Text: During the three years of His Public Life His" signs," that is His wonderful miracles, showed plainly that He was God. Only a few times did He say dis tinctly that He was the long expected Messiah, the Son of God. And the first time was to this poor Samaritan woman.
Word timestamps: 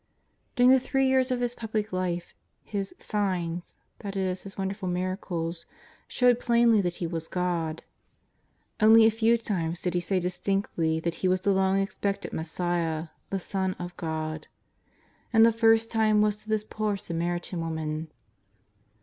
During 0.55 0.71
the 0.71 0.79
three 0.79 1.05
years 1.07 1.29
of 1.29 1.41
His 1.41 1.53
Public 1.53 1.93
Life 1.93 2.33
His" 2.63 2.91
signs," 3.13 3.75
that 3.99 4.15
is 4.15 4.41
His 4.41 4.57
wonderful 4.57 4.87
miracles, 4.87 5.67
showed 6.07 6.39
plainly 6.39 6.81
that 6.81 6.95
He 6.95 7.05
was 7.05 7.27
God. 7.27 7.83
Only 8.79 9.05
a 9.05 9.11
few 9.11 9.37
times 9.37 9.79
did 9.79 9.93
He 9.93 9.99
say 9.99 10.19
dis 10.19 10.39
tinctly 10.39 10.99
that 11.03 11.13
He 11.21 11.27
was 11.27 11.41
the 11.41 11.51
long 11.53 11.77
expected 11.77 12.33
Messiah, 12.33 13.09
the 13.29 13.37
Son 13.37 13.75
of 13.77 13.95
God. 13.95 14.47
And 15.31 15.45
the 15.45 15.53
first 15.53 15.91
time 15.91 16.19
was 16.19 16.35
to 16.37 16.49
this 16.49 16.63
poor 16.63 16.97
Samaritan 16.97 17.59
woman. 17.59 18.07